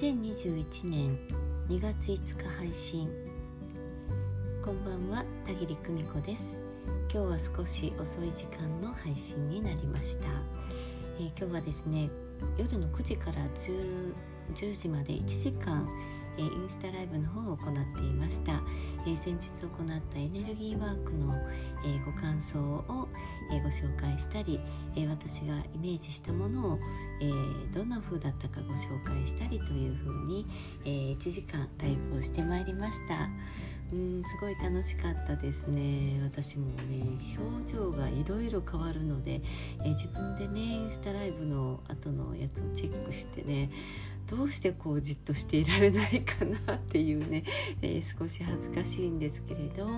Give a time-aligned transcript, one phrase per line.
[0.00, 1.18] 2021年
[1.68, 3.10] 2月5日配信
[4.62, 6.60] こんばんは田切久美子です。
[7.12, 10.28] 今日は少し遅い時間の配信になりました、
[11.18, 12.10] えー、今日はですね
[12.56, 14.14] 夜の9時から 10,
[14.54, 15.88] 10時まで1時間
[16.42, 18.62] インスタライブの方を行っていました、
[19.04, 21.34] 先日行ったエネルギーワークの、
[22.04, 23.08] ご感想を、ご
[23.70, 24.60] 紹介したり、
[25.08, 26.78] 私がイメージしたものを、
[27.74, 30.46] どんな風だったかご紹介したりという風に、
[30.84, 33.28] え1時間ライブをしてまいりました。
[33.92, 36.20] うんすごい楽しかったですね。
[36.22, 39.40] 私もね表情がいろいろ変わるので、
[39.84, 43.70] え自分でねインスタライブの後のやつをチェックしてね
[44.28, 47.44] どうしてこうじっとしていられないかなっていうね、
[47.80, 49.88] えー、少し恥ずかしいんですけれど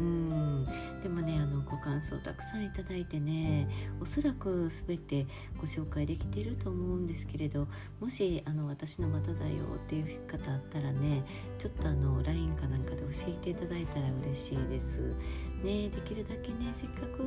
[0.00, 0.64] うん
[1.02, 3.68] でもねあのご感想たくさんいただいてね
[4.00, 7.68] おそらく全てご紹介できてると思うんですけれど
[8.00, 11.24] もしあの私のまただよっていう方あったらね
[11.58, 15.14] ちょっとあの LINE かなんかで教えていただいたら嬉しいです。
[15.62, 17.22] ね、できるだけねせっかく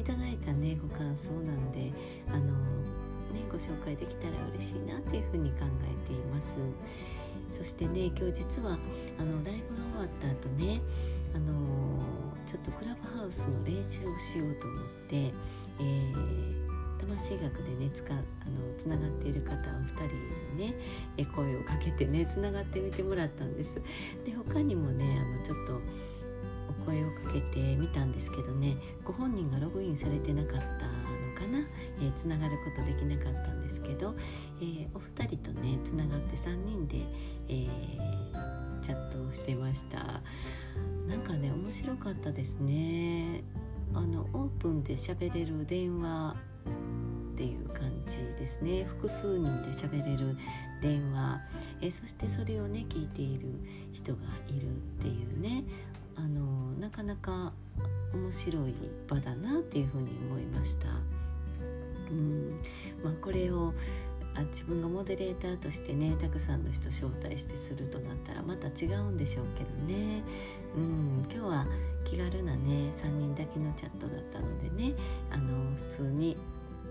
[0.00, 1.92] いただいたねご感想なんで
[2.26, 3.07] あの
[3.58, 6.58] ご紹介できたら嬉しいなっていうふうに考えています
[7.50, 8.78] そしてね今日実は
[9.18, 10.80] あのライブが終わった後ね
[11.34, 11.52] あの
[12.46, 18.22] ちょっとクラブハウスの練習をしようと思って、えー魂学でねつかあの
[18.76, 20.04] つながっている方お二人
[20.56, 20.74] にね
[21.16, 23.80] え声をかけてねつながってみてもらったんです。
[24.26, 25.80] で他にもねあのちょっと
[26.82, 31.07] お声をかけてみたんですけどねご本人がログインされてなかった
[31.48, 31.58] な、
[32.00, 34.14] えー、つながることできなかったんですけど、
[34.60, 36.98] えー、お二人とねつながって3人で、
[37.48, 40.20] えー、チャットをしてました。
[41.08, 43.42] なんかね面白かったですね。
[43.94, 46.36] あのオープンで喋れる電話
[47.34, 48.84] っていう感じですね。
[48.84, 50.36] 複数人で喋れる
[50.82, 51.40] 電話、
[51.80, 53.48] え、そしてそれをね聞いている
[53.92, 54.70] 人がいるっ
[55.00, 55.64] ていうね。
[56.16, 57.52] あのなかなか
[58.12, 58.74] 面白い
[59.06, 60.88] 場だなっていうふうに思いました。
[62.10, 62.48] うん。
[63.02, 63.72] まあ、これを
[64.34, 70.22] あ自分がモデレーターとしてねたくさんの人招待してするとなったらまた違うんでしょうけどね、
[70.76, 71.66] うん、今日は
[72.04, 74.94] 気軽なね3人だけのチャットだったのでね
[75.30, 76.36] あの普通に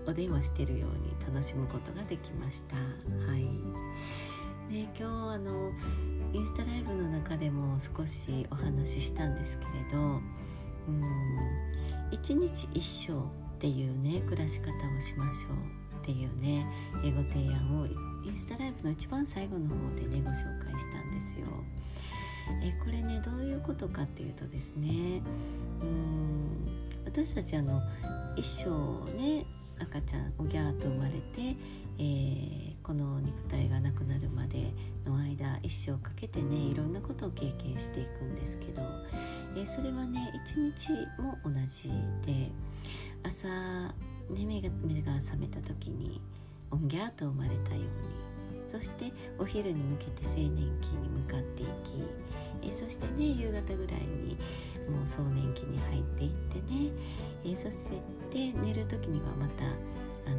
[0.06, 2.76] お電話してるように楽しむことができました。
[2.76, 3.42] はい。
[4.72, 5.72] ね、今日あの
[6.34, 11.02] インスタライブの中でも少しお話ししたんですけれど、うん、
[12.10, 16.64] 一日一生っていうね暮らし方をしましょうっていうね
[16.94, 17.86] ご提案を
[18.24, 21.46] インスタライブの一番最後の方でねご紹介したんですよ。
[22.62, 25.22] えこれねどういうことかっていうとですね
[25.82, 26.66] うん
[27.04, 27.80] 私たちあの
[28.36, 28.70] 一生
[29.16, 29.44] ね
[29.80, 31.56] 赤ちゃんおぎゃーと生まれて、
[31.98, 34.72] えー、この肉体がなくなるまで
[35.06, 38.82] の間一生かけてねいろんなことを経験していくんですけど、
[39.56, 41.88] えー、それはね一日も同じ
[42.26, 42.50] で
[43.22, 46.20] 朝、ね、目が目が覚めた時に
[46.70, 47.88] オンギャーと生まれたように
[48.68, 50.48] そしてお昼に向けて青年
[50.80, 51.70] 期に向かっていき
[52.62, 54.36] えそしてね夕方ぐらいに
[54.90, 56.90] もう壮年期に入っていってね。
[57.44, 57.86] えそし
[58.30, 60.36] て寝る時にはまたあの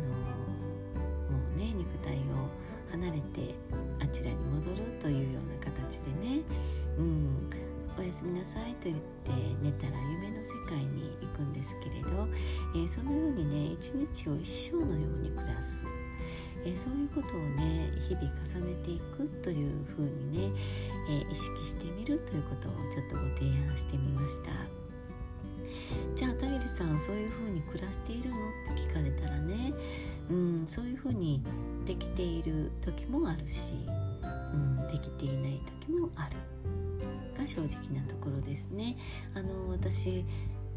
[1.30, 2.50] もうね肉体を
[2.92, 3.56] 離れて
[4.02, 6.42] あちらに戻るというような形でね、
[6.98, 7.50] うん、
[7.98, 12.28] おやすみなさいと言って寝たら夢の世界に行くんですけれど、
[12.76, 15.86] えー、そのようにね一日を一生のように暮らす、
[16.66, 20.60] え、そういうことをね日々重ねていくというふうにね、
[21.10, 23.49] えー、意識してみるということをちょっとご提
[26.80, 28.36] さんそういうふうに暮らしているの？
[28.36, 29.74] って聞かれたらね、
[30.30, 31.44] うん、そういうふうに
[31.86, 33.74] できている時もあるし、
[34.24, 36.38] うん、できていない時もある。
[37.38, 38.98] が正直なところですね。
[39.36, 40.24] あの私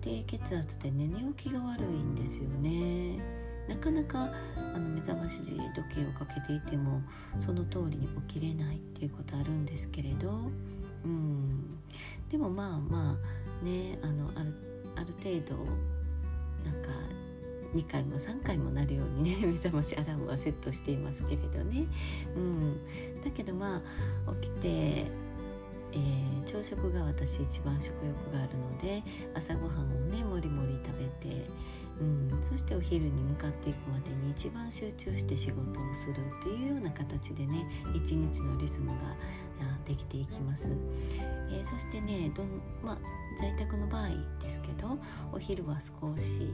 [0.01, 3.21] 低血圧でね寝起きが悪いんですよね。
[3.69, 4.29] なかなか
[4.75, 5.55] あの目覚まし時
[5.95, 7.01] 計をかけていても
[7.39, 10.51] その通りに起きれないっていうことあるんですけれど。
[11.05, 11.79] うん。
[12.29, 13.19] でもまあま
[13.63, 15.65] あねあのあるある程度
[16.65, 16.91] なんか
[17.75, 21.87] 2回も3回もなるようにね 目覚ましアラームはセットしていますけれどね、
[22.37, 22.77] うん、
[23.25, 23.83] だけどま
[24.27, 25.23] あ起きて
[25.95, 29.03] えー、朝食が私一番食欲があるので
[29.35, 31.47] 朝ごはんをねもりもり食べて、
[32.01, 39.15] うん、そしてお昼に向かっていくまでに一番集中して仕事をするっていうような形でね一日のリズムが
[39.85, 40.71] できていきます。
[41.51, 42.49] えー、そしてねどん、
[42.83, 42.99] ま、
[43.39, 44.09] 在宅の場合
[44.41, 44.99] ですけど
[45.33, 46.49] お昼は少し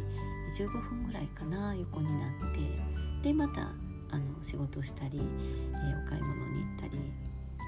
[0.58, 3.72] 15分ぐらいかな横になってでまた
[4.10, 6.98] あの仕事したり、えー、お買い物に行ったり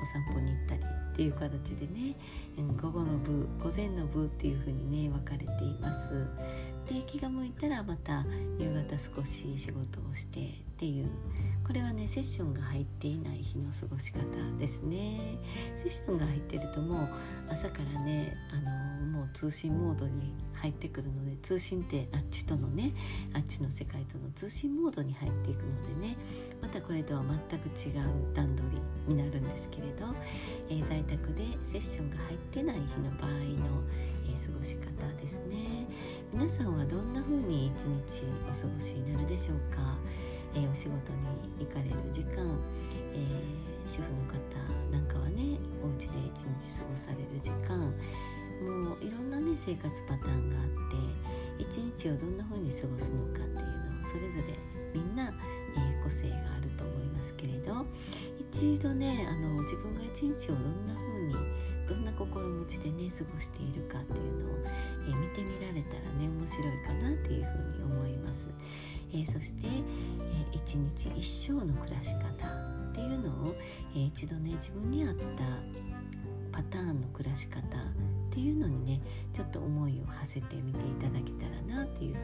[0.02, 0.82] お散歩に行ったり
[1.12, 2.16] っていう形でね、
[2.80, 6.26] 午後の部午前の部っていう風にね分かれています。
[6.88, 8.24] で気が向いたらまた
[8.58, 10.42] 夕方少し仕事をしてっ
[10.76, 11.08] ていう
[11.66, 14.20] これはねセッションが入っていない日の過ごし方
[14.58, 15.20] ですね。
[15.76, 17.08] セッションが入ってるともう
[17.48, 22.92] 朝からねあのもう通信モードに入ってくるので通信ってあっちとのね
[23.34, 26.16] あっちの世界との通信モードに入っていくのでね
[26.60, 28.68] またこれとは全く違う段取
[29.08, 30.06] りになるんですけれど、
[30.68, 33.82] えー、在宅でセッションが入ってない日の場合の、
[34.40, 35.86] 過ごし方ですね。
[36.32, 39.98] 皆さんはどんな風に一日お過ごしになるでしょうか、
[40.54, 42.46] えー、お仕事に行かれる時間、
[43.12, 44.38] え主婦の方
[44.90, 47.76] なんかはねお家で一日過ごされる時間
[48.64, 54.54] もういろんなね生活パターンがあって一日をどんな風に過ごすのかっていうのをそれぞれ
[54.94, 55.32] みんな、
[55.76, 57.84] えー、個性があると思いますけれど
[58.38, 61.34] 一度ねあの自分が一日をどんな風に
[62.70, 64.56] ちでね過ごしているかっていうのを、
[65.08, 68.48] え、見てみられたらね面白いかなっていう風に思います。
[69.12, 69.80] え、そして、え
[70.52, 73.54] 一日一生の暮らし方っていうのを、
[73.96, 75.22] え一度ね自分に合った
[76.52, 77.62] パターンの暮らし方っ
[78.30, 79.00] ていうのにね
[79.32, 82.22] ちょっと思いを馳せてみていただけたらなっていうふう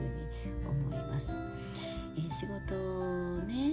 [0.63, 1.35] に思います。
[2.17, 2.75] え、仕事
[3.43, 3.66] ね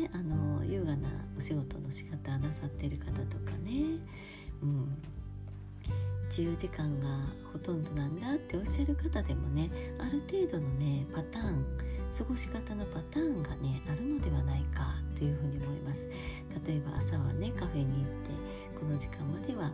[6.36, 7.06] 自由時間が
[7.52, 9.70] ほとんどなんだっておっしゃる方でもね
[10.00, 11.64] ある程度のねパターン
[12.10, 16.10] 過ごし方のパターンがねあるのではないかというふうに思います。
[16.66, 19.72] 例えば朝はねカフェに行ってこの時間まではあ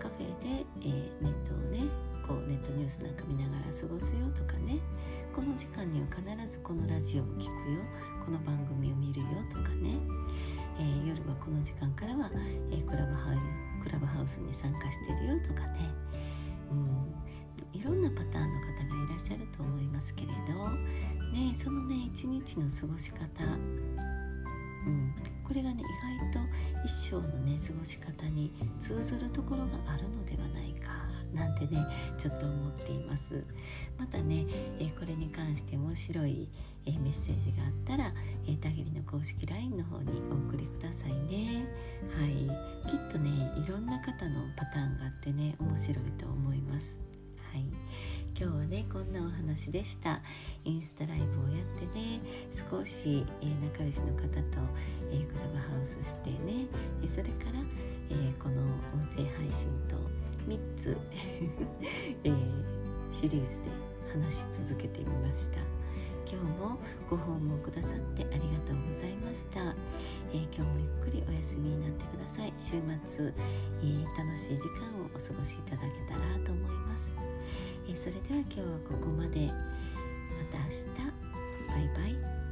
[0.00, 1.84] カフェで、えー、ネットをね
[2.26, 4.80] こうネットニュースなんか見ながら過ごすよとかね。
[5.36, 7.84] この時間には必ずこのラジオを聴くよ。
[8.24, 10.00] この番組を見るよとかね、
[10.78, 12.30] えー、夜はこの時間からは、
[12.70, 15.90] えー、クラブハウスクラブハウスに参加してるよとかね、
[16.70, 16.74] う
[17.76, 20.70] ん、いろんなパターンの方がいらっしゃると思いますけれど、
[21.30, 23.20] ね、そのね一日の過ごし方、
[24.86, 25.14] うん、
[25.46, 26.38] これがね意外と
[26.84, 31.03] 一生のね過ごし方に通ずるところがあるのではないか。
[31.34, 31.86] なんてね
[32.16, 33.44] ちょっと思っています。
[33.98, 34.46] またね、
[34.80, 36.48] え、これに関して面白い、
[36.84, 38.12] え、メッセージがあったら、
[38.46, 41.66] え、たぎりの公式 LINE の方にお送りくださいね。
[42.18, 42.74] はい。
[42.90, 47.00] きっとねいろんな方のパターンがあってね面白いと思います。
[47.52, 47.64] はい。
[48.36, 50.20] 今日はねこんなお話でした。
[50.64, 52.20] インスタライブをやってね
[52.52, 54.58] 少し、えー、仲良しの方と、
[55.12, 56.66] えー、クラブハウスしてね
[57.06, 57.60] それから、
[58.10, 58.60] えー、この
[58.92, 59.96] 音声配信と
[60.46, 60.96] 3つ、
[62.24, 62.64] えー
[63.12, 63.70] シリーズで
[64.12, 65.58] 話し続けてみました。
[66.26, 69.60] 今日もご訪問くださってありがとうございました、
[70.32, 72.52] え今日もゆっくりお休みになってください。
[72.58, 72.72] 週
[73.06, 73.32] 末、
[73.82, 77.14] え楽しい時間をお過ごしいただけたらと思います。
[77.88, 79.46] えそれでは今日はここまで。
[79.46, 79.52] ま
[80.50, 81.24] た明日。
[81.68, 82.43] バイバイ。